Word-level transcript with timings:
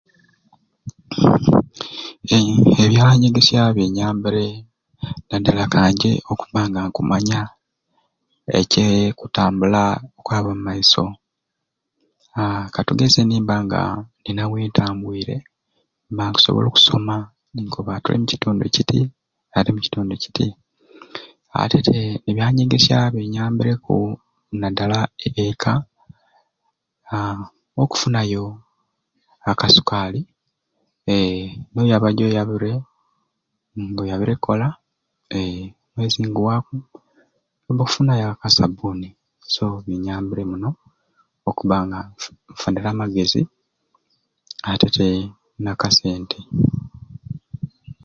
Eee 2.33 2.57
ebyanyegesya 2.83 3.61
binyambire 3.75 4.47
nadala 5.29 5.63
ka 5.73 5.81
nje 5.91 6.11
okubba 6.31 6.61
nga 6.69 6.81
nkumanya 6.87 7.39
ekyee-kutambula 8.59 9.83
okwaba 10.17 10.49
omu 10.51 10.63
maiso 10.67 11.03
aaa 12.39 12.63
kakatugeze 12.73 13.21
nimba 13.29 13.55
nga 13.63 13.77
aaa 13.89 14.01
nina 14.23 14.43
wentambuliire 14.51 15.37
mba 16.11 16.23
nkusobola 16.29 16.67
okusoma 16.69 17.15
ni 17.53 17.61
nkoba 17.65 17.93
nti 17.97 18.05
tuli 18.05 18.19
mu 18.21 18.29
kitundu 18.29 18.65
kiti 18.75 18.99
oba 19.57 19.69
mu 19.75 19.79
kitundu 19.85 20.13
kiti 20.23 20.45
atete 21.61 21.95
ebyanyegesya 22.29 22.97
binyambireku 23.13 23.95
nadala 24.59 24.99
eka 25.27 25.73
aaa 27.11 27.39
okufunayo 27.81 28.43
akasukaali 29.51 30.21
eee 31.13 31.45
noyaba 31.73 32.07
gyoyabire 32.17 32.71
ng'oyabire 33.79 34.33
kukola 34.37 34.67
eee 35.35 35.63
omwezi 35.91 36.17
niguwaaku 36.19 36.75
obba 37.67 37.81
okufunayo 37.83 38.25
akasabbuuni 38.29 39.09
so 39.53 39.63
binyambire 39.85 40.43
muno 40.51 40.69
okubba 41.49 41.75
nga 41.87 41.99
nfu 42.09 42.29
nfunire 42.53 42.87
amagezi 42.91 43.41
atete 44.71 45.05
n'akasente. 45.61 46.39